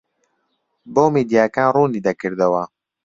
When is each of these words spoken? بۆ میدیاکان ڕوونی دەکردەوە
بۆ 0.93 1.03
میدیاکان 1.13 1.67
ڕوونی 1.75 2.03
دەکردەوە 2.07 2.63